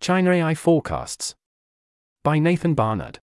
China 0.00 0.30
AI 0.30 0.54
Forecasts. 0.54 1.34
By 2.24 2.38
Nathan 2.38 2.72
Barnard. 2.72 3.18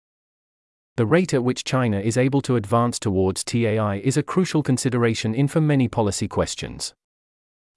The 0.97 1.07
rate 1.07 1.33
at 1.33 1.43
which 1.43 1.65
China 1.65 1.99
is 1.99 2.19
able 2.19 2.43
to 2.43 2.57
advance 2.57 2.99
towards 2.99 3.43
TAI 3.43 4.03
is 4.05 4.19
a 4.19 4.23
crucial 4.23 4.63
consideration 4.63 5.35
in 5.35 5.49
for 5.49 5.63
many 5.63 5.89
policy 5.89 6.29
questions. 6.29 6.93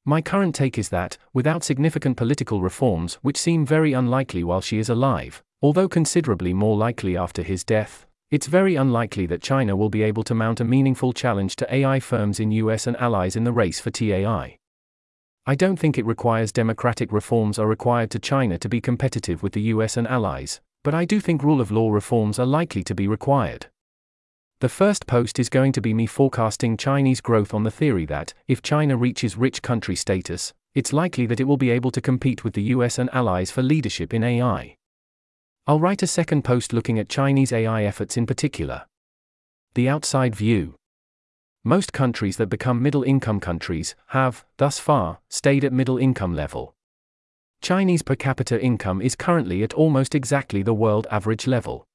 My 0.04 0.22
current 0.22 0.54
take 0.54 0.78
is 0.78 0.90
that, 0.90 1.18
without 1.32 1.64
significant 1.64 2.18
political 2.18 2.62
reforms, 2.62 3.14
which 3.22 3.38
seem 3.38 3.66
very 3.66 3.94
unlikely 3.94 4.44
while 4.44 4.60
Xi 4.60 4.80
is 4.80 4.90
alive, 4.90 5.42
although 5.62 5.88
considerably 5.88 6.54
more 6.54 6.76
likely 6.76 7.16
after 7.16 7.42
his 7.42 7.64
death, 7.64 8.06
it's 8.32 8.48
very 8.48 8.76
unlikely 8.76 9.26
that 9.28 9.42
China 9.42 9.78
will 9.78 9.90
be 9.90 10.04
able 10.04 10.24
to 10.24 10.36
mount 10.36 10.60
a 10.60 10.66
meaningful 10.66 11.14
challenge 11.14 11.56
to 11.56 11.74
AI 11.74 12.02
firms 12.02 12.42
in 12.42 12.52
US 12.52 12.86
and 12.86 12.98
allies 12.98 13.38
in 13.38 13.46
the 13.46 13.54
race 13.54 13.80
for 13.80 13.92
TAI. 13.92 14.58
I 15.50 15.56
don't 15.56 15.80
think 15.80 15.98
it 15.98 16.06
requires 16.06 16.52
democratic 16.52 17.12
reforms 17.12 17.58
are 17.58 17.66
required 17.66 18.12
to 18.12 18.20
China 18.20 18.60
to 18.60 18.70
be 18.70 18.80
competitive 18.80 19.42
with 19.42 19.54
the 19.54 19.74
US 19.74 19.98
and 19.98 20.08
allies, 20.08 20.62
but 20.84 20.94
I 20.94 21.06
do 21.06 21.20
think 21.20 21.42
rule 21.42 21.60
of 21.60 21.72
law 21.72 21.90
reforms 21.90 22.38
are 22.38 22.46
likely 22.46 22.84
to 22.84 22.94
be 22.94 23.08
required. 23.08 23.66
The 24.60 24.70
first 24.70 25.08
post 25.08 25.40
is 25.40 25.50
going 25.50 25.72
to 25.72 25.82
be 25.82 25.92
me 25.92 26.06
forecasting 26.06 26.78
Chinese 26.78 27.20
growth 27.20 27.52
on 27.52 27.64
the 27.64 27.72
theory 27.72 28.06
that, 28.06 28.32
if 28.48 28.62
China 28.62 28.96
reaches 28.96 29.38
rich 29.38 29.64
country 29.64 29.96
status, 29.96 30.54
it's 30.76 30.94
likely 30.94 31.26
that 31.26 31.40
it 31.40 31.46
will 31.46 31.58
be 31.58 31.72
able 31.72 31.90
to 31.94 32.00
compete 32.00 32.44
with 32.44 32.54
the 32.54 32.70
US 32.76 33.00
and 33.00 33.10
allies 33.12 33.50
for 33.50 33.64
leadership 33.64 34.14
in 34.14 34.24
AI. 34.24 34.76
I'll 35.66 35.80
write 35.80 36.04
a 36.04 36.14
second 36.20 36.44
post 36.44 36.74
looking 36.74 37.00
at 37.00 37.10
Chinese 37.10 37.52
AI 37.52 37.86
efforts 37.86 38.18
in 38.18 38.28
particular. 38.28 38.86
The 39.74 39.90
outside 39.90 40.36
view. 40.36 40.76
Most 41.66 41.92
countries 41.92 42.38
that 42.38 42.48
become 42.48 42.82
middle 42.82 43.04
income 43.04 43.42
countries 43.42 43.94
have, 44.08 44.46
thus 44.56 44.80
far, 44.80 45.20
stayed 45.28 45.66
at 45.66 45.74
middle 45.74 45.98
income 45.98 46.34
level. 46.34 46.74
Chinese 47.62 48.02
per 48.02 48.16
capita 48.16 48.62
income 48.62 49.02
is 49.02 49.18
currently 49.18 49.62
at 49.62 49.74
almost 49.74 50.16
exactly 50.16 50.64
the 50.64 50.74
world 50.74 51.06
average 51.12 51.48
level. 51.48 51.86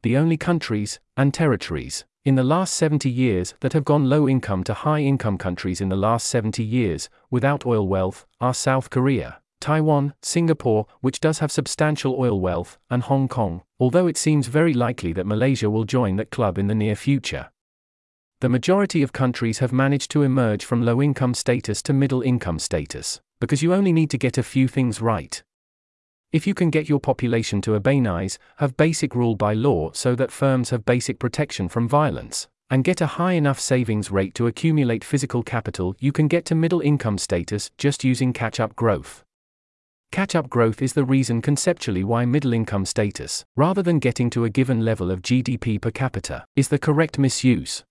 The 0.00 0.16
only 0.16 0.38
countries, 0.38 1.00
and 1.18 1.34
territories, 1.34 2.06
in 2.24 2.36
the 2.36 2.42
last 2.42 2.72
70 2.74 3.10
years 3.10 3.52
that 3.60 3.74
have 3.74 3.84
gone 3.84 4.08
low 4.08 4.26
income 4.26 4.64
to 4.64 4.72
high 4.72 5.00
income 5.00 5.36
countries 5.36 5.82
in 5.82 5.90
the 5.90 5.96
last 5.96 6.26
70 6.26 6.64
years, 6.64 7.10
without 7.30 7.66
oil 7.66 7.86
wealth, 7.86 8.24
are 8.40 8.54
South 8.54 8.88
Korea, 8.88 9.42
Taiwan, 9.60 10.14
Singapore, 10.22 10.86
which 11.02 11.20
does 11.20 11.40
have 11.40 11.52
substantial 11.52 12.16
oil 12.18 12.40
wealth, 12.40 12.78
and 12.88 13.02
Hong 13.02 13.28
Kong, 13.28 13.60
although 13.78 14.06
it 14.06 14.16
seems 14.16 14.46
very 14.46 14.72
likely 14.72 15.12
that 15.12 15.26
Malaysia 15.26 15.68
will 15.68 15.84
join 15.84 16.16
that 16.16 16.30
club 16.30 16.56
in 16.56 16.68
the 16.68 16.74
near 16.74 16.96
future 16.96 17.50
the 18.40 18.48
majority 18.48 19.02
of 19.02 19.12
countries 19.12 19.58
have 19.58 19.72
managed 19.72 20.12
to 20.12 20.22
emerge 20.22 20.64
from 20.64 20.84
low 20.84 21.02
income 21.02 21.34
status 21.34 21.82
to 21.82 21.92
middle 21.92 22.22
income 22.22 22.60
status, 22.60 23.20
because 23.40 23.64
you 23.64 23.74
only 23.74 23.92
need 23.92 24.10
to 24.10 24.18
get 24.18 24.38
a 24.38 24.44
few 24.44 24.68
things 24.68 25.00
right. 25.02 25.42
If 26.30 26.46
you 26.46 26.54
can 26.54 26.70
get 26.70 26.88
your 26.88 27.00
population 27.00 27.60
to 27.62 27.72
urbanize, 27.72 28.38
have 28.58 28.76
basic 28.76 29.16
rule 29.16 29.34
by 29.34 29.54
law 29.54 29.90
so 29.92 30.14
that 30.14 30.30
firms 30.30 30.70
have 30.70 30.84
basic 30.84 31.18
protection 31.18 31.68
from 31.68 31.88
violence, 31.88 32.46
and 32.70 32.84
get 32.84 33.00
a 33.00 33.06
high 33.06 33.32
enough 33.32 33.58
savings 33.58 34.12
rate 34.12 34.34
to 34.34 34.46
accumulate 34.46 35.02
physical 35.02 35.42
capital, 35.42 35.96
you 35.98 36.12
can 36.12 36.28
get 36.28 36.44
to 36.44 36.54
middle 36.54 36.80
income 36.80 37.18
status 37.18 37.72
just 37.76 38.04
using 38.04 38.32
catch 38.32 38.60
up 38.60 38.76
growth. 38.76 39.24
Catch 40.12 40.36
up 40.36 40.48
growth 40.48 40.80
is 40.80 40.92
the 40.92 41.04
reason 41.04 41.42
conceptually 41.42 42.04
why 42.04 42.24
middle 42.24 42.52
income 42.52 42.84
status, 42.84 43.44
rather 43.56 43.82
than 43.82 43.98
getting 43.98 44.30
to 44.30 44.44
a 44.44 44.50
given 44.50 44.84
level 44.84 45.10
of 45.10 45.22
GDP 45.22 45.80
per 45.80 45.90
capita, 45.90 46.44
is 46.54 46.68
the 46.68 46.78
correct 46.78 47.18
misuse. 47.18 47.84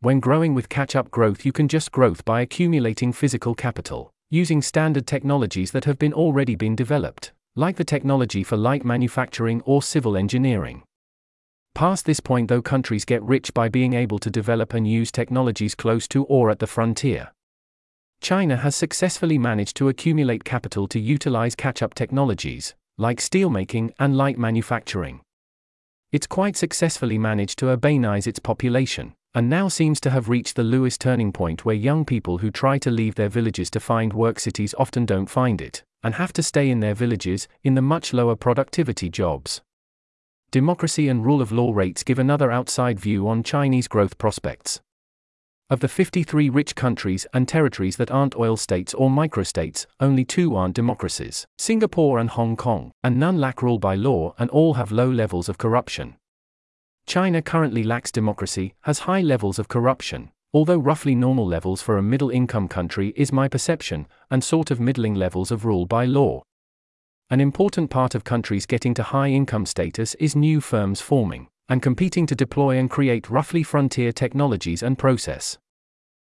When 0.00 0.20
growing 0.20 0.54
with 0.54 0.68
catch 0.68 0.94
up 0.94 1.10
growth, 1.10 1.46
you 1.46 1.52
can 1.52 1.68
just 1.68 1.90
growth 1.90 2.22
by 2.26 2.42
accumulating 2.42 3.14
physical 3.14 3.54
capital, 3.54 4.12
using 4.28 4.60
standard 4.60 5.06
technologies 5.06 5.70
that 5.70 5.86
have 5.86 5.98
been 5.98 6.12
already 6.12 6.54
been 6.54 6.76
developed, 6.76 7.32
like 7.54 7.76
the 7.76 7.84
technology 7.84 8.44
for 8.44 8.58
light 8.58 8.84
manufacturing 8.84 9.62
or 9.62 9.82
civil 9.82 10.14
engineering. 10.16 10.82
Past 11.74 12.04
this 12.04 12.20
point, 12.20 12.48
though, 12.48 12.60
countries 12.60 13.06
get 13.06 13.22
rich 13.22 13.54
by 13.54 13.70
being 13.70 13.94
able 13.94 14.18
to 14.18 14.30
develop 14.30 14.74
and 14.74 14.86
use 14.86 15.10
technologies 15.10 15.74
close 15.74 16.06
to 16.08 16.24
or 16.24 16.50
at 16.50 16.58
the 16.58 16.66
frontier. 16.66 17.32
China 18.20 18.56
has 18.56 18.76
successfully 18.76 19.38
managed 19.38 19.76
to 19.76 19.88
accumulate 19.88 20.44
capital 20.44 20.86
to 20.88 21.00
utilize 21.00 21.54
catch 21.54 21.82
up 21.82 21.94
technologies, 21.94 22.74
like 22.98 23.18
steelmaking 23.18 23.92
and 23.98 24.16
light 24.16 24.38
manufacturing. 24.38 25.20
It's 26.12 26.26
quite 26.26 26.56
successfully 26.56 27.18
managed 27.18 27.58
to 27.60 27.66
urbanize 27.66 28.26
its 28.26 28.38
population, 28.38 29.14
and 29.36 29.50
now 29.50 29.68
seems 29.68 30.00
to 30.00 30.08
have 30.08 30.30
reached 30.30 30.56
the 30.56 30.64
Lewis 30.64 30.96
turning 30.96 31.30
point 31.30 31.62
where 31.66 31.74
young 31.74 32.06
people 32.06 32.38
who 32.38 32.50
try 32.50 32.78
to 32.78 32.90
leave 32.90 33.16
their 33.16 33.28
villages 33.28 33.70
to 33.70 33.78
find 33.78 34.14
work 34.14 34.40
cities 34.40 34.74
often 34.78 35.04
don't 35.04 35.28
find 35.28 35.60
it, 35.60 35.84
and 36.02 36.14
have 36.14 36.32
to 36.32 36.42
stay 36.42 36.70
in 36.70 36.80
their 36.80 36.94
villages, 36.94 37.46
in 37.62 37.74
the 37.74 37.82
much 37.82 38.14
lower 38.14 38.34
productivity 38.34 39.10
jobs. 39.10 39.60
Democracy 40.50 41.06
and 41.06 41.26
rule 41.26 41.42
of 41.42 41.52
law 41.52 41.70
rates 41.74 42.02
give 42.02 42.18
another 42.18 42.50
outside 42.50 42.98
view 42.98 43.28
on 43.28 43.42
Chinese 43.42 43.88
growth 43.88 44.16
prospects. 44.16 44.80
Of 45.68 45.80
the 45.80 45.88
53 45.88 46.48
rich 46.48 46.74
countries 46.74 47.26
and 47.34 47.46
territories 47.46 47.98
that 47.98 48.10
aren't 48.10 48.36
oil 48.36 48.56
states 48.56 48.94
or 48.94 49.10
microstates, 49.10 49.84
only 50.00 50.24
two 50.24 50.56
aren't 50.56 50.76
democracies 50.76 51.46
Singapore 51.58 52.18
and 52.18 52.30
Hong 52.30 52.56
Kong, 52.56 52.90
and 53.04 53.18
none 53.18 53.38
lack 53.38 53.60
rule 53.60 53.78
by 53.78 53.96
law 53.96 54.34
and 54.38 54.48
all 54.48 54.74
have 54.74 54.90
low 54.90 55.10
levels 55.10 55.50
of 55.50 55.58
corruption. 55.58 56.16
China 57.06 57.40
currently 57.40 57.84
lacks 57.84 58.10
democracy, 58.10 58.74
has 58.80 59.00
high 59.00 59.20
levels 59.20 59.60
of 59.60 59.68
corruption, 59.68 60.30
although 60.52 60.78
roughly 60.78 61.14
normal 61.14 61.46
levels 61.46 61.80
for 61.80 61.96
a 61.96 62.02
middle 62.02 62.30
income 62.30 62.66
country 62.66 63.12
is 63.16 63.32
my 63.32 63.46
perception, 63.46 64.08
and 64.28 64.42
sort 64.42 64.72
of 64.72 64.80
middling 64.80 65.14
levels 65.14 65.52
of 65.52 65.64
rule 65.64 65.86
by 65.86 66.04
law. 66.04 66.42
An 67.30 67.40
important 67.40 67.90
part 67.90 68.14
of 68.14 68.24
countries 68.24 68.66
getting 68.66 68.92
to 68.94 69.04
high 69.04 69.28
income 69.28 69.66
status 69.66 70.14
is 70.16 70.34
new 70.34 70.60
firms 70.60 71.00
forming, 71.00 71.46
and 71.68 71.80
competing 71.80 72.26
to 72.26 72.34
deploy 72.34 72.76
and 72.76 72.90
create 72.90 73.30
roughly 73.30 73.62
frontier 73.62 74.12
technologies 74.12 74.82
and 74.82 74.98
process. 74.98 75.58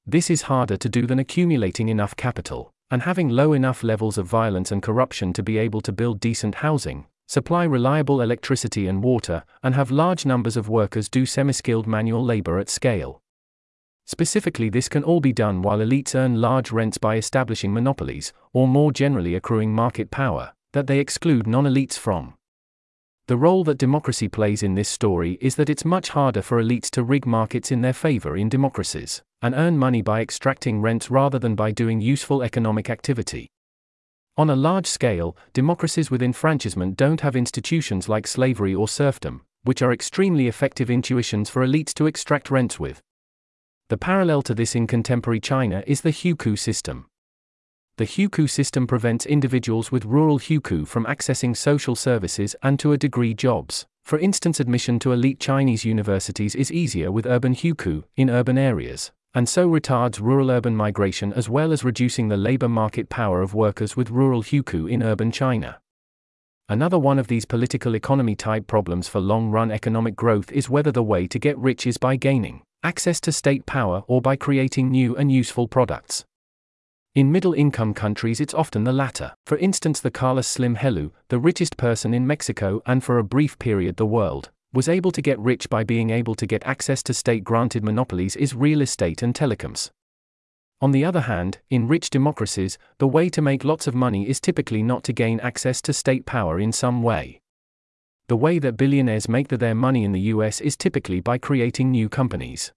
This 0.05 0.31
is 0.31 0.43
harder 0.43 0.77
to 0.77 0.89
do 0.89 1.07
than 1.07 1.19
accumulating 1.21 1.89
enough 1.89 2.17
capital, 2.17 2.73
and 2.91 3.03
having 3.03 3.29
low 3.29 3.53
enough 3.53 3.85
levels 3.85 4.19
of 4.19 4.27
violence 4.27 4.73
and 4.73 4.83
corruption 4.83 5.33
to 5.33 5.43
be 5.43 5.59
able 5.59 5.81
to 5.81 5.93
build 5.93 6.21
decent 6.21 6.57
housing, 6.57 7.07
supply 7.27 7.65
reliable 7.65 8.21
electricity 8.21 8.87
and 8.87 9.03
water, 9.03 9.45
and 9.63 9.75
have 9.75 9.91
large 9.91 10.25
numbers 10.25 10.57
of 10.57 10.69
workers 10.69 11.09
do 11.09 11.27
semi 11.27 11.53
skilled 11.53 11.87
manual 11.87 12.25
labor 12.25 12.59
at 12.59 12.69
scale. 12.69 13.21
Specifically, 14.07 14.69
this 14.71 14.89
can 14.89 15.03
all 15.03 15.21
be 15.21 15.33
done 15.33 15.63
while 15.63 15.79
elites 15.79 16.15
earn 16.15 16.41
large 16.41 16.71
rents 16.71 16.97
by 16.97 17.17
establishing 17.17 17.75
monopolies, 17.75 18.33
or 18.53 18.69
more 18.69 18.93
generally 18.93 19.35
accruing 19.35 19.73
market 19.73 20.13
power, 20.13 20.53
that 20.73 20.87
they 20.87 21.01
exclude 21.01 21.47
non 21.47 21.65
elites 21.65 21.99
from. 21.99 22.35
The 23.27 23.37
role 23.37 23.65
that 23.65 23.79
democracy 23.79 24.29
plays 24.29 24.63
in 24.63 24.77
this 24.77 24.89
story 24.89 25.37
is 25.41 25.57
that 25.57 25.69
it's 25.69 25.85
much 25.85 26.11
harder 26.11 26.43
for 26.43 26.63
elites 26.63 26.89
to 26.91 27.03
rig 27.03 27.27
markets 27.27 27.73
in 27.73 27.81
their 27.81 27.93
favor 27.93 28.37
in 28.37 28.49
democracies, 28.49 29.21
and 29.43 29.53
earn 29.53 29.77
money 29.77 30.01
by 30.01 30.21
extracting 30.21 30.81
rents 30.81 31.11
rather 31.11 31.41
than 31.41 31.57
by 31.57 31.73
doing 31.73 32.01
useful 32.01 32.43
economic 32.43 32.89
activity. 32.89 33.49
On 34.39 34.51
a 34.51 34.57
large 34.57 34.87
scale, 34.87 35.35
democracies 35.55 36.11
with 36.11 36.23
enfranchisement 36.23 36.95
don't 36.95 37.23
have 37.23 37.35
institutions 37.35 38.07
like 38.07 38.27
slavery 38.27 38.75
or 38.75 38.87
serfdom, 38.87 39.41
which 39.63 39.81
are 39.81 39.95
extremely 39.95 40.47
effective 40.47 40.91
intuitions 40.91 41.49
for 41.49 41.67
elites 41.67 41.95
to 41.95 42.07
extract 42.07 42.51
rents 42.51 42.79
with. 42.79 43.01
The 43.89 43.97
parallel 43.97 44.43
to 44.43 44.55
this 44.55 44.75
in 44.75 44.87
contemporary 44.87 45.41
China 45.41 45.83
is 45.87 46.03
the 46.03 46.11
hukou 46.11 46.59
system. 46.59 47.07
The 47.97 48.05
hukou 48.05 48.51
system 48.51 48.87
prevents 48.87 49.25
individuals 49.25 49.91
with 49.91 50.05
rural 50.05 50.39
hukou 50.39 50.87
from 50.87 51.07
accessing 51.07 51.57
social 51.57 51.97
services 51.97 52.55
and 52.63 52.79
to 52.79 52.93
a 52.93 52.99
degree 52.99 53.33
jobs. 53.33 53.87
For 54.05 54.19
instance, 54.19 54.61
admission 54.61 54.99
to 54.99 55.13
elite 55.13 55.41
Chinese 55.41 55.87
universities 55.87 56.55
is 56.55 56.71
easier 56.71 57.11
with 57.11 57.25
urban 57.25 57.55
hukou 57.55 58.05
in 58.17 58.29
urban 58.29 58.59
areas, 58.59 59.13
and 59.37 59.47
so 59.47 59.69
retards 59.69 60.19
rural 60.19 60.51
urban 60.51 60.75
migration 60.75 61.31
as 61.35 61.47
well 61.47 61.71
as 61.71 61.85
reducing 61.85 62.29
the 62.29 62.39
labor 62.39 62.71
market 62.71 63.11
power 63.11 63.43
of 63.43 63.53
workers 63.53 63.95
with 63.95 64.09
rural 64.09 64.43
hukou 64.43 64.91
in 64.91 65.03
urban 65.03 65.31
China. 65.31 65.79
Another 66.71 66.99
one 66.99 67.19
of 67.19 67.29
these 67.29 67.45
political 67.45 67.95
economy 67.95 68.35
type 68.35 68.67
problems 68.67 69.09
for 69.09 69.21
long 69.21 69.51
run 69.51 69.71
economic 69.71 70.17
growth 70.17 70.51
is 70.53 70.71
whether 70.71 70.91
the 70.91 71.03
way 71.03 71.27
to 71.27 71.39
get 71.39 71.59
rich 71.59 71.87
is 71.87 71.99
by 71.99 72.17
gaining 72.17 72.63
access 72.83 73.21
to 73.21 73.31
state 73.31 73.67
power 73.67 74.05
or 74.07 74.23
by 74.23 74.37
creating 74.37 74.91
new 74.91 75.15
and 75.17 75.31
useful 75.31 75.69
products. 75.69 76.25
In 77.15 77.31
middle 77.31 77.53
income 77.53 77.93
countries, 77.93 78.41
it's 78.41 78.55
often 78.55 78.85
the 78.85 78.93
latter. 78.93 79.35
For 79.47 79.59
instance, 79.59 80.01
the 80.01 80.11
Carlos 80.11 80.47
Slim 80.47 80.77
Helú, 80.77 81.11
the 81.29 81.39
richest 81.39 81.77
person 81.77 82.15
in 82.15 82.27
Mexico 82.27 82.81
and 82.87 83.05
for 83.05 83.19
a 83.19 83.25
brief 83.25 83.59
period 83.59 83.97
the 83.97 84.07
world, 84.07 84.51
was 84.77 84.91
able 84.91 85.11
to 85.11 85.23
get 85.23 85.39
rich 85.39 85.71
by 85.71 85.83
being 85.83 86.11
able 86.11 86.35
to 86.35 86.47
get 86.47 86.67
access 86.67 87.03
to 87.03 87.15
state 87.15 87.43
granted 87.43 87.83
monopolies 87.83 88.37
is 88.37 88.55
real 88.55 88.83
estate 88.83 89.23
and 89.23 89.35
telecoms. 89.35 89.89
On 90.83 90.93
the 90.93 91.03
other 91.03 91.23
hand, 91.23 91.61
in 91.71 91.89
rich 91.89 92.11
democracies, 92.11 92.77
the 92.99 93.09
way 93.09 93.31
to 93.31 93.41
make 93.41 93.65
lots 93.65 93.87
of 93.87 93.95
money 93.95 94.29
is 94.29 94.39
typically 94.39 94.83
not 94.83 95.03
to 95.05 95.15
gain 95.15 95.41
access 95.41 95.81
to 95.81 95.95
state 95.95 96.27
power 96.27 96.61
in 96.61 96.73
some 96.73 97.03
way. 97.03 97.41
The 98.29 98.37
way 98.37 98.59
that 98.59 98.77
billionaires 98.77 99.31
make 99.31 99.49
their 99.49 99.75
money 99.75 100.05
in 100.05 100.13
the 100.13 100.29
US 100.35 100.61
is 100.61 100.77
typically 100.77 101.21
by 101.23 101.39
creating 101.39 101.91
new 101.91 102.11
companies. 102.11 102.71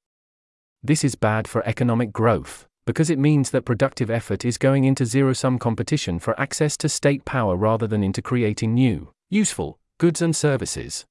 This 0.81 1.03
is 1.03 1.15
bad 1.15 1.49
for 1.49 1.67
economic 1.67 2.13
growth, 2.13 2.65
because 2.85 3.09
it 3.09 3.19
means 3.19 3.51
that 3.51 3.65
productive 3.65 4.09
effort 4.09 4.45
is 4.45 4.57
going 4.57 4.85
into 4.85 5.05
zero 5.05 5.33
sum 5.33 5.59
competition 5.59 6.17
for 6.17 6.39
access 6.39 6.77
to 6.77 6.87
state 6.87 7.25
power 7.25 7.57
rather 7.57 7.87
than 7.87 8.05
into 8.05 8.21
creating 8.21 8.73
new, 8.73 9.11
useful, 9.29 9.79
goods 9.97 10.21
and 10.21 10.33
services. 10.33 11.03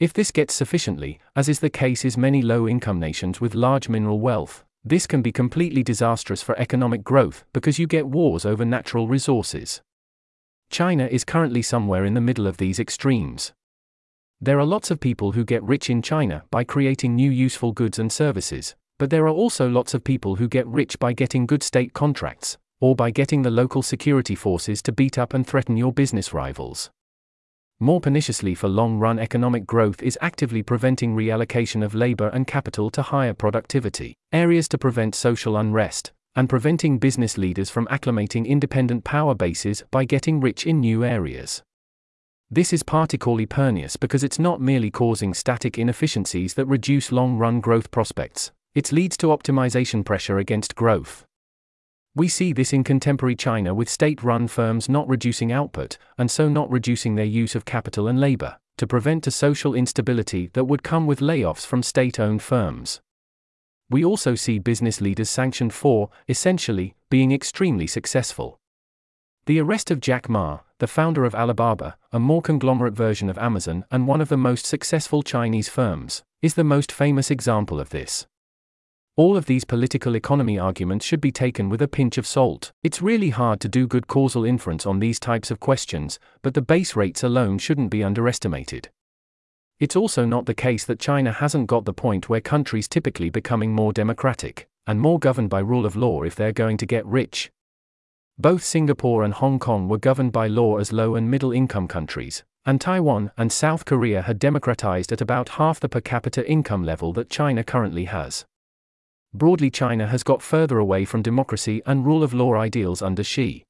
If 0.00 0.12
this 0.12 0.32
gets 0.32 0.52
sufficiently, 0.52 1.20
as 1.36 1.48
is 1.48 1.60
the 1.60 1.70
case 1.70 2.04
in 2.04 2.20
many 2.20 2.42
low 2.42 2.66
income 2.66 2.98
nations 2.98 3.40
with 3.40 3.54
large 3.54 3.88
mineral 3.88 4.18
wealth, 4.18 4.64
this 4.84 5.06
can 5.06 5.22
be 5.22 5.30
completely 5.30 5.84
disastrous 5.84 6.42
for 6.42 6.58
economic 6.58 7.04
growth 7.04 7.44
because 7.52 7.78
you 7.78 7.86
get 7.86 8.08
wars 8.08 8.44
over 8.44 8.64
natural 8.64 9.06
resources. 9.06 9.82
China 10.68 11.06
is 11.06 11.24
currently 11.24 11.62
somewhere 11.62 12.04
in 12.04 12.14
the 12.14 12.20
middle 12.20 12.48
of 12.48 12.56
these 12.56 12.80
extremes. 12.80 13.52
There 14.40 14.58
are 14.58 14.66
lots 14.66 14.90
of 14.90 14.98
people 14.98 15.32
who 15.32 15.44
get 15.44 15.62
rich 15.62 15.88
in 15.88 16.02
China 16.02 16.42
by 16.50 16.64
creating 16.64 17.14
new 17.14 17.30
useful 17.30 17.70
goods 17.70 18.00
and 18.00 18.10
services, 18.10 18.74
but 18.98 19.10
there 19.10 19.24
are 19.26 19.30
also 19.30 19.68
lots 19.68 19.94
of 19.94 20.02
people 20.02 20.36
who 20.36 20.48
get 20.48 20.66
rich 20.66 20.98
by 20.98 21.12
getting 21.12 21.46
good 21.46 21.62
state 21.62 21.92
contracts, 21.92 22.58
or 22.80 22.96
by 22.96 23.12
getting 23.12 23.42
the 23.42 23.50
local 23.50 23.80
security 23.80 24.34
forces 24.34 24.82
to 24.82 24.92
beat 24.92 25.18
up 25.18 25.32
and 25.32 25.46
threaten 25.46 25.76
your 25.76 25.92
business 25.92 26.34
rivals. 26.34 26.90
More 27.84 28.00
perniciously 28.00 28.54
for 28.54 28.66
long 28.66 28.96
run 28.98 29.18
economic 29.18 29.66
growth 29.66 30.02
is 30.02 30.16
actively 30.22 30.62
preventing 30.62 31.14
reallocation 31.14 31.84
of 31.84 31.94
labor 31.94 32.28
and 32.28 32.46
capital 32.46 32.88
to 32.88 33.02
higher 33.02 33.34
productivity, 33.34 34.14
areas 34.32 34.68
to 34.68 34.78
prevent 34.78 35.14
social 35.14 35.58
unrest, 35.58 36.10
and 36.34 36.48
preventing 36.48 36.98
business 36.98 37.36
leaders 37.36 37.68
from 37.68 37.86
acclimating 37.88 38.46
independent 38.46 39.04
power 39.04 39.34
bases 39.34 39.84
by 39.90 40.06
getting 40.06 40.40
rich 40.40 40.66
in 40.66 40.80
new 40.80 41.04
areas. 41.04 41.62
This 42.50 42.72
is 42.72 42.82
particularly 42.82 43.44
pernicious 43.44 43.96
because 43.96 44.24
it's 44.24 44.38
not 44.38 44.62
merely 44.62 44.90
causing 44.90 45.34
static 45.34 45.78
inefficiencies 45.78 46.54
that 46.54 46.64
reduce 46.64 47.12
long 47.12 47.36
run 47.36 47.60
growth 47.60 47.90
prospects, 47.90 48.50
it 48.74 48.92
leads 48.92 49.18
to 49.18 49.26
optimization 49.26 50.06
pressure 50.06 50.38
against 50.38 50.74
growth. 50.74 51.26
We 52.16 52.28
see 52.28 52.52
this 52.52 52.72
in 52.72 52.84
contemporary 52.84 53.34
China 53.34 53.74
with 53.74 53.88
state 53.88 54.22
run 54.22 54.46
firms 54.46 54.88
not 54.88 55.08
reducing 55.08 55.50
output, 55.50 55.98
and 56.16 56.30
so 56.30 56.48
not 56.48 56.70
reducing 56.70 57.16
their 57.16 57.24
use 57.24 57.56
of 57.56 57.64
capital 57.64 58.06
and 58.06 58.20
labor, 58.20 58.56
to 58.78 58.86
prevent 58.86 59.26
a 59.26 59.32
social 59.32 59.74
instability 59.74 60.48
that 60.52 60.66
would 60.66 60.84
come 60.84 61.06
with 61.08 61.18
layoffs 61.18 61.66
from 61.66 61.82
state 61.82 62.20
owned 62.20 62.40
firms. 62.40 63.00
We 63.90 64.04
also 64.04 64.36
see 64.36 64.60
business 64.60 65.00
leaders 65.00 65.28
sanctioned 65.28 65.74
for, 65.74 66.08
essentially, 66.28 66.94
being 67.10 67.32
extremely 67.32 67.88
successful. 67.88 68.58
The 69.46 69.60
arrest 69.60 69.90
of 69.90 70.00
Jack 70.00 70.28
Ma, 70.28 70.60
the 70.78 70.86
founder 70.86 71.24
of 71.24 71.34
Alibaba, 71.34 71.96
a 72.12 72.20
more 72.20 72.40
conglomerate 72.40 72.94
version 72.94 73.28
of 73.28 73.38
Amazon 73.38 73.84
and 73.90 74.06
one 74.06 74.20
of 74.20 74.28
the 74.28 74.36
most 74.36 74.66
successful 74.66 75.22
Chinese 75.22 75.68
firms, 75.68 76.22
is 76.42 76.54
the 76.54 76.64
most 76.64 76.92
famous 76.92 77.30
example 77.30 77.80
of 77.80 77.90
this. 77.90 78.26
All 79.16 79.36
of 79.36 79.46
these 79.46 79.64
political 79.64 80.16
economy 80.16 80.58
arguments 80.58 81.06
should 81.06 81.20
be 81.20 81.30
taken 81.30 81.68
with 81.68 81.80
a 81.80 81.86
pinch 81.86 82.18
of 82.18 82.26
salt. 82.26 82.72
It's 82.82 83.00
really 83.00 83.30
hard 83.30 83.60
to 83.60 83.68
do 83.68 83.86
good 83.86 84.08
causal 84.08 84.44
inference 84.44 84.86
on 84.86 84.98
these 84.98 85.20
types 85.20 85.52
of 85.52 85.60
questions, 85.60 86.18
but 86.42 86.54
the 86.54 86.60
base 86.60 86.96
rates 86.96 87.22
alone 87.22 87.58
shouldn't 87.58 87.92
be 87.92 88.02
underestimated. 88.02 88.90
It's 89.78 89.94
also 89.94 90.24
not 90.24 90.46
the 90.46 90.54
case 90.54 90.84
that 90.86 90.98
China 90.98 91.30
hasn't 91.30 91.68
got 91.68 91.84
the 91.84 91.92
point 91.92 92.28
where 92.28 92.40
countries 92.40 92.88
typically 92.88 93.30
becoming 93.30 93.72
more 93.72 93.92
democratic 93.92 94.66
and 94.84 95.00
more 95.00 95.20
governed 95.20 95.48
by 95.48 95.60
rule 95.60 95.86
of 95.86 95.94
law 95.94 96.22
if 96.22 96.34
they're 96.34 96.52
going 96.52 96.76
to 96.78 96.86
get 96.86 97.06
rich. 97.06 97.52
Both 98.36 98.64
Singapore 98.64 99.22
and 99.22 99.34
Hong 99.34 99.60
Kong 99.60 99.88
were 99.88 99.98
governed 99.98 100.32
by 100.32 100.48
law 100.48 100.78
as 100.78 100.92
low 100.92 101.14
and 101.14 101.30
middle 101.30 101.52
income 101.52 101.86
countries, 101.86 102.42
and 102.66 102.80
Taiwan 102.80 103.30
and 103.38 103.52
South 103.52 103.84
Korea 103.84 104.22
had 104.22 104.40
democratized 104.40 105.12
at 105.12 105.20
about 105.20 105.50
half 105.50 105.78
the 105.78 105.88
per 105.88 106.00
capita 106.00 106.44
income 106.50 106.82
level 106.82 107.12
that 107.12 107.30
China 107.30 107.62
currently 107.62 108.06
has 108.06 108.44
broadly 109.34 109.70
China 109.70 110.06
has 110.06 110.22
got 110.22 110.40
further 110.40 110.78
away 110.78 111.04
from 111.04 111.20
democracy 111.20 111.82
and 111.84 112.06
rule 112.06 112.22
of 112.22 112.32
law 112.32 112.54
ideals 112.54 113.02
under 113.02 113.24
Xi. 113.24 113.64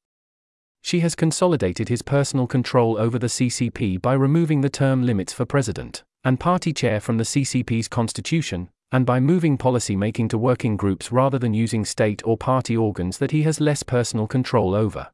She 0.83 1.01
has 1.01 1.15
consolidated 1.15 1.89
his 1.89 2.03
personal 2.03 2.47
control 2.47 2.99
over 2.99 3.19
the 3.19 3.27
CCP 3.27 4.03
by 4.03 4.13
removing 4.13 4.61
the 4.61 4.69
term 4.69 5.05
limits 5.05 5.33
for 5.33 5.47
president 5.47 6.03
and 6.25 6.41
party 6.41 6.73
chair 6.73 7.01
from 7.01 7.19
the 7.19 7.25
CCP's 7.25 7.89
constitution, 7.89 8.71
and 8.93 9.05
by 9.05 9.21
moving 9.21 9.59
policy 9.59 9.97
making 9.97 10.29
to 10.29 10.39
working 10.39 10.77
groups 10.77 11.13
rather 11.13 11.39
than 11.39 11.53
using 11.53 11.85
state 11.85 12.23
or 12.25 12.37
party 12.37 12.77
organs 12.77 13.19
that 13.19 13.31
he 13.31 13.43
has 13.43 13.61
less 13.61 13.83
personal 13.83 14.27
control 14.27 14.75
over. 14.75 15.11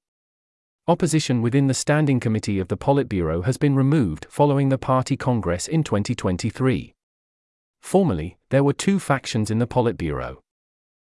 Opposition 0.87 1.43
within 1.43 1.67
the 1.67 1.75
Standing 1.75 2.21
Committee 2.21 2.59
of 2.59 2.69
the 2.69 2.77
Politburo 2.77 3.45
has 3.45 3.57
been 3.57 3.77
removed 3.77 4.27
following 4.29 4.69
the 4.69 4.79
party 4.79 5.17
congress 5.17 5.67
in 5.67 5.83
2023. 5.83 6.93
Formerly, 7.81 8.37
there 8.51 8.65
were 8.65 8.73
two 8.73 8.99
factions 8.99 9.51
in 9.51 9.59
the 9.59 9.67
Politburo. 9.67 10.39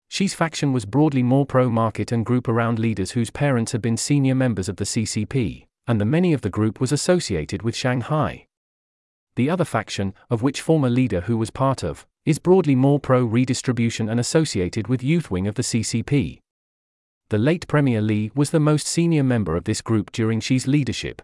Xi's 0.09 0.33
faction 0.33 0.73
was 0.73 0.85
broadly 0.85 1.23
more 1.23 1.45
pro 1.45 1.69
market 1.69 2.11
and 2.11 2.25
group 2.25 2.47
around 2.47 2.79
leaders 2.79 3.11
whose 3.11 3.29
parents 3.29 3.71
had 3.71 3.81
been 3.81 3.97
senior 3.97 4.35
members 4.35 4.67
of 4.67 4.75
the 4.75 4.83
CCP, 4.85 5.67
and 5.87 6.01
the 6.01 6.05
many 6.05 6.33
of 6.33 6.41
the 6.41 6.49
group 6.49 6.81
was 6.81 6.91
associated 6.91 7.61
with 7.61 7.75
Shanghai. 7.75 8.45
The 9.35 9.49
other 9.49 9.65
faction, 9.65 10.13
of 10.29 10.41
which 10.41 10.61
former 10.61 10.89
leader 10.89 11.21
Hu 11.21 11.37
was 11.37 11.49
part 11.49 11.83
of, 11.83 12.05
is 12.25 12.39
broadly 12.39 12.75
more 12.75 12.99
pro 12.99 13.23
redistribution 13.23 14.09
and 14.09 14.19
associated 14.19 14.87
with 14.87 15.03
youth 15.03 15.31
wing 15.31 15.47
of 15.47 15.55
the 15.55 15.63
CCP. 15.63 16.39
The 17.29 17.37
late 17.37 17.67
Premier 17.67 18.01
Li 18.01 18.31
was 18.35 18.49
the 18.49 18.59
most 18.59 18.85
senior 18.85 19.23
member 19.23 19.55
of 19.55 19.63
this 19.63 19.81
group 19.81 20.11
during 20.11 20.41
Xi's 20.41 20.67
leadership, 20.67 21.21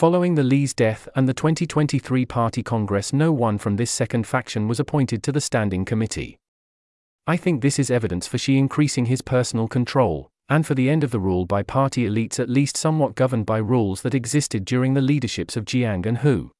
Following 0.00 0.34
the 0.34 0.42
Li's 0.42 0.72
death 0.72 1.08
and 1.14 1.28
the 1.28 1.34
2023 1.34 2.24
Party 2.24 2.62
Congress, 2.62 3.12
no 3.12 3.32
one 3.32 3.58
from 3.58 3.76
this 3.76 3.90
second 3.90 4.26
faction 4.26 4.66
was 4.66 4.80
appointed 4.80 5.22
to 5.22 5.30
the 5.30 5.42
Standing 5.42 5.84
Committee. 5.84 6.38
I 7.26 7.36
think 7.36 7.60
this 7.60 7.78
is 7.78 7.90
evidence 7.90 8.26
for 8.26 8.38
Xi 8.38 8.56
increasing 8.56 9.04
his 9.04 9.20
personal 9.20 9.68
control, 9.68 10.30
and 10.48 10.66
for 10.66 10.74
the 10.74 10.88
end 10.88 11.04
of 11.04 11.10
the 11.10 11.20
rule 11.20 11.44
by 11.44 11.62
party 11.62 12.08
elites 12.08 12.40
at 12.40 12.48
least 12.48 12.78
somewhat 12.78 13.14
governed 13.14 13.44
by 13.44 13.58
rules 13.58 14.00
that 14.00 14.14
existed 14.14 14.64
during 14.64 14.94
the 14.94 15.02
leaderships 15.02 15.54
of 15.54 15.66
Jiang 15.66 16.06
and 16.06 16.18
Hu. 16.18 16.50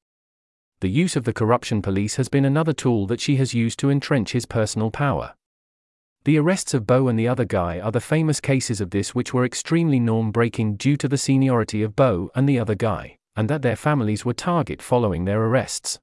The 0.80 0.90
use 0.90 1.16
of 1.16 1.24
the 1.24 1.32
corruption 1.32 1.80
police 1.80 2.16
has 2.16 2.28
been 2.28 2.44
another 2.44 2.74
tool 2.74 3.06
that 3.06 3.22
Xi 3.22 3.36
has 3.36 3.54
used 3.54 3.78
to 3.78 3.88
entrench 3.88 4.32
his 4.32 4.44
personal 4.44 4.90
power. 4.90 5.34
The 6.24 6.36
arrests 6.36 6.74
of 6.74 6.86
Bo 6.86 7.08
and 7.08 7.18
the 7.18 7.28
other 7.28 7.46
guy 7.46 7.80
are 7.80 7.90
the 7.90 8.00
famous 8.02 8.38
cases 8.38 8.82
of 8.82 8.90
this, 8.90 9.14
which 9.14 9.32
were 9.32 9.46
extremely 9.46 9.98
norm 9.98 10.30
breaking 10.30 10.76
due 10.76 10.98
to 10.98 11.08
the 11.08 11.16
seniority 11.16 11.82
of 11.82 11.96
Bo 11.96 12.30
and 12.34 12.46
the 12.46 12.58
other 12.58 12.74
guy 12.74 13.16
and 13.36 13.48
that 13.48 13.62
their 13.62 13.76
families 13.76 14.24
were 14.24 14.34
target 14.34 14.82
following 14.82 15.24
their 15.24 15.42
arrests. 15.42 15.98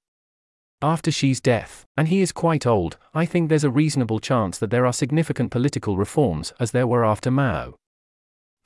After 0.81 1.11
Xi's 1.11 1.41
death, 1.41 1.85
and 1.97 2.07
he 2.07 2.21
is 2.21 2.31
quite 2.31 2.67
old, 2.67 2.97
I 3.13 3.25
think 3.25 3.49
there's 3.49 3.63
a 3.63 3.69
reasonable 3.69 4.19
chance 4.19 4.59
that 4.59 4.69
there 4.69 4.85
are 4.85 4.93
significant 4.93 5.49
political 5.49 5.97
reforms 5.97 6.53
as 6.59 6.71
there 6.71 6.85
were 6.85 7.03
after 7.03 7.31
Mao. 7.31 7.75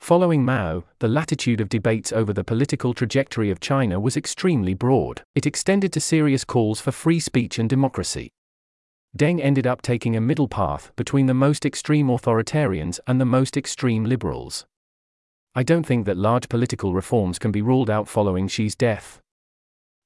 Following 0.02 0.44
Mao, 0.44 0.84
the 0.98 1.08
latitude 1.08 1.60
of 1.60 1.68
debates 1.68 2.12
over 2.12 2.32
the 2.32 2.44
political 2.44 2.92
trajectory 2.92 3.50
of 3.50 3.60
China 3.60 4.00
was 4.00 4.16
extremely 4.16 4.74
broad. 4.74 5.22
It 5.34 5.46
extended 5.46 5.92
to 5.92 6.00
serious 6.00 6.44
calls 6.44 6.80
for 6.80 6.92
free 6.92 7.20
speech 7.20 7.58
and 7.58 7.70
democracy. 7.70 8.30
Deng 9.16 9.40
ended 9.40 9.66
up 9.66 9.80
taking 9.80 10.16
a 10.16 10.20
middle 10.20 10.48
path 10.48 10.90
between 10.96 11.26
the 11.26 11.34
most 11.34 11.64
extreme 11.64 12.08
authoritarians 12.08 12.98
and 13.06 13.20
the 13.20 13.24
most 13.24 13.56
extreme 13.56 14.04
liberals. 14.04 14.66
I 15.54 15.62
don't 15.62 15.84
think 15.84 16.06
that 16.06 16.16
large 16.16 16.48
political 16.48 16.94
reforms 16.94 17.38
can 17.38 17.52
be 17.52 17.60
ruled 17.60 17.90
out 17.90 18.08
following 18.08 18.48
Xi's 18.48 18.74
death. 18.74 19.20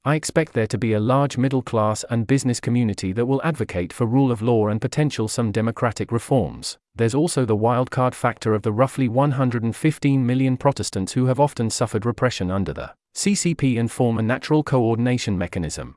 I 0.05 0.17
expect 0.17 0.53
there 0.53 0.67
to 0.67 0.79
be 0.79 0.93
a 0.93 1.01
large 1.01 1.37
middle 1.37 1.63
class 1.63 2.05
and 2.11 2.27
business 2.27 2.59
community 2.59 3.13
that 3.13 3.27
will 3.27 3.41
advocate 3.45 3.93
for 3.93 4.07
rule 4.07 4.33
of 4.33 4.43
law 4.43 4.67
and 4.67 4.81
potential 4.81 5.29
some 5.29 5.53
democratic 5.53 6.11
reforms. 6.11 6.79
There's 6.95 7.15
also 7.15 7.45
the 7.45 7.57
wildcard 7.57 8.15
factor 8.15 8.55
of 8.55 8.63
the 8.63 8.73
roughly 8.73 9.09
115 9.09 10.27
million 10.27 10.57
Protestants 10.57 11.13
who 11.13 11.27
have 11.27 11.41
often 11.41 11.71
suffered 11.71 12.07
repression 12.07 12.51
under 12.51 12.73
the 12.73 12.95
CCP 13.17 13.79
and 13.79 13.91
form 13.91 14.19
a 14.19 14.23
natural 14.23 14.63
coordination 14.63 15.39
mechanism. 15.39 15.97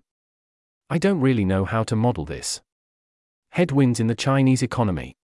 I 0.89 0.97
don't 0.97 1.21
really 1.21 1.45
know 1.45 1.65
how 1.65 1.83
to 1.83 1.95
model 1.95 2.25
this. 2.25 2.61
Headwinds 3.51 3.99
in 3.99 4.07
the 4.07 4.15
Chinese 4.15 4.61
economy. 4.63 5.15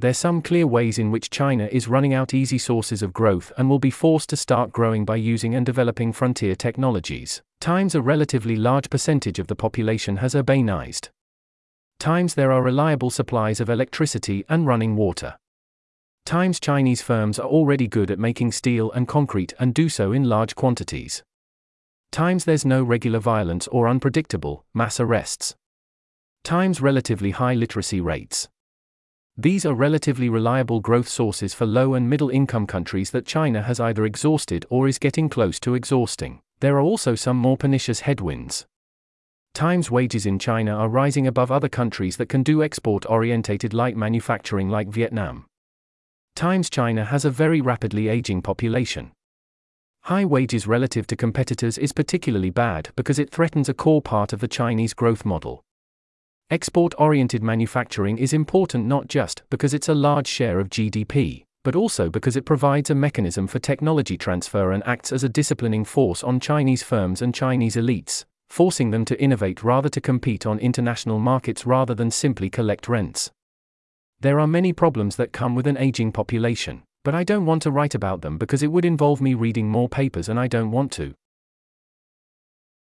There's 0.00 0.18
some 0.18 0.42
clear 0.42 0.64
ways 0.64 0.96
in 0.98 1.10
which 1.10 1.28
China 1.28 1.68
is 1.72 1.88
running 1.88 2.14
out 2.14 2.32
easy 2.32 2.58
sources 2.58 3.02
of 3.02 3.12
growth 3.12 3.50
and 3.58 3.68
will 3.68 3.80
be 3.80 3.90
forced 3.90 4.28
to 4.28 4.36
start 4.36 4.70
growing 4.70 5.04
by 5.04 5.16
using 5.16 5.56
and 5.56 5.66
developing 5.66 6.12
frontier 6.12 6.54
technologies. 6.54 7.42
Times 7.60 7.96
a 7.96 8.00
relatively 8.00 8.54
large 8.54 8.90
percentage 8.90 9.40
of 9.40 9.48
the 9.48 9.56
population 9.56 10.18
has 10.18 10.34
urbanized. 10.34 11.08
Times 11.98 12.34
there 12.34 12.52
are 12.52 12.62
reliable 12.62 13.10
supplies 13.10 13.58
of 13.58 13.68
electricity 13.68 14.44
and 14.48 14.68
running 14.68 14.94
water. 14.94 15.36
Times 16.24 16.60
Chinese 16.60 17.02
firms 17.02 17.40
are 17.40 17.48
already 17.48 17.88
good 17.88 18.12
at 18.12 18.20
making 18.20 18.52
steel 18.52 18.92
and 18.92 19.08
concrete 19.08 19.52
and 19.58 19.74
do 19.74 19.88
so 19.88 20.12
in 20.12 20.22
large 20.22 20.54
quantities. 20.54 21.24
Times 22.12 22.44
there's 22.44 22.64
no 22.64 22.84
regular 22.84 23.18
violence 23.18 23.66
or 23.68 23.88
unpredictable, 23.88 24.64
mass 24.72 25.00
arrests. 25.00 25.56
Times 26.44 26.80
relatively 26.80 27.32
high 27.32 27.54
literacy 27.54 28.00
rates. 28.00 28.48
These 29.40 29.64
are 29.64 29.72
relatively 29.72 30.28
reliable 30.28 30.80
growth 30.80 31.08
sources 31.08 31.54
for 31.54 31.64
low 31.64 31.94
and 31.94 32.10
middle 32.10 32.28
income 32.28 32.66
countries 32.66 33.12
that 33.12 33.24
China 33.24 33.62
has 33.62 33.78
either 33.78 34.04
exhausted 34.04 34.66
or 34.68 34.88
is 34.88 34.98
getting 34.98 35.28
close 35.28 35.60
to 35.60 35.74
exhausting. 35.74 36.40
There 36.58 36.76
are 36.76 36.80
also 36.80 37.14
some 37.14 37.36
more 37.36 37.56
pernicious 37.56 38.00
headwinds. 38.00 38.66
Times 39.54 39.92
wages 39.92 40.26
in 40.26 40.40
China 40.40 40.72
are 40.72 40.88
rising 40.88 41.28
above 41.28 41.52
other 41.52 41.68
countries 41.68 42.16
that 42.16 42.28
can 42.28 42.42
do 42.42 42.64
export 42.64 43.06
orientated 43.08 43.72
light 43.72 43.96
manufacturing 43.96 44.70
like 44.70 44.88
Vietnam. 44.88 45.46
Times 46.34 46.68
China 46.68 47.04
has 47.04 47.24
a 47.24 47.30
very 47.30 47.60
rapidly 47.60 48.08
aging 48.08 48.42
population. 48.42 49.12
High 50.02 50.24
wages 50.24 50.66
relative 50.66 51.06
to 51.06 51.16
competitors 51.16 51.78
is 51.78 51.92
particularly 51.92 52.50
bad 52.50 52.90
because 52.96 53.20
it 53.20 53.30
threatens 53.30 53.68
a 53.68 53.74
core 53.74 54.02
part 54.02 54.32
of 54.32 54.40
the 54.40 54.48
Chinese 54.48 54.94
growth 54.94 55.24
model. 55.24 55.62
Export 56.50 56.94
oriented 56.96 57.42
manufacturing 57.42 58.16
is 58.16 58.32
important 58.32 58.86
not 58.86 59.06
just 59.06 59.42
because 59.50 59.74
it's 59.74 59.90
a 59.90 59.94
large 59.94 60.26
share 60.26 60.58
of 60.58 60.70
GDP, 60.70 61.44
but 61.62 61.76
also 61.76 62.08
because 62.08 62.36
it 62.36 62.46
provides 62.46 62.88
a 62.88 62.94
mechanism 62.94 63.46
for 63.46 63.58
technology 63.58 64.16
transfer 64.16 64.72
and 64.72 64.82
acts 64.86 65.12
as 65.12 65.22
a 65.22 65.28
disciplining 65.28 65.84
force 65.84 66.24
on 66.24 66.40
Chinese 66.40 66.82
firms 66.82 67.20
and 67.20 67.34
Chinese 67.34 67.76
elites, 67.76 68.24
forcing 68.48 68.90
them 68.90 69.04
to 69.04 69.22
innovate 69.22 69.62
rather 69.62 69.90
to 69.90 70.00
compete 70.00 70.46
on 70.46 70.58
international 70.58 71.18
markets 71.18 71.66
rather 71.66 71.94
than 71.94 72.10
simply 72.10 72.48
collect 72.48 72.88
rents. 72.88 73.30
There 74.20 74.40
are 74.40 74.46
many 74.46 74.72
problems 74.72 75.16
that 75.16 75.34
come 75.34 75.54
with 75.54 75.66
an 75.66 75.76
aging 75.76 76.12
population, 76.12 76.82
but 77.04 77.14
I 77.14 77.24
don't 77.24 77.44
want 77.44 77.60
to 77.64 77.70
write 77.70 77.94
about 77.94 78.22
them 78.22 78.38
because 78.38 78.62
it 78.62 78.72
would 78.72 78.86
involve 78.86 79.20
me 79.20 79.34
reading 79.34 79.68
more 79.68 79.90
papers 79.90 80.30
and 80.30 80.40
I 80.40 80.48
don't 80.48 80.70
want 80.70 80.92
to. 80.92 81.12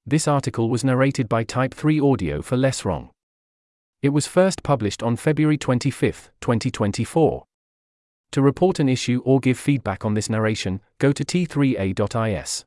This 0.06 0.26
article 0.26 0.70
was 0.70 0.84
narrated 0.84 1.28
by 1.28 1.44
Type 1.44 1.74
3 1.74 2.00
Audio 2.00 2.40
for 2.40 2.56
Less 2.56 2.86
Wrong. 2.86 3.10
It 4.02 4.08
was 4.08 4.26
first 4.26 4.64
published 4.64 5.00
on 5.00 5.14
February 5.14 5.56
25, 5.56 6.32
2024. 6.40 7.44
To 8.32 8.42
report 8.42 8.80
an 8.80 8.88
issue 8.88 9.22
or 9.24 9.38
give 9.38 9.56
feedback 9.56 10.04
on 10.04 10.14
this 10.14 10.28
narration, 10.28 10.80
go 10.98 11.12
to 11.12 11.24
t3a.is. 11.24 12.64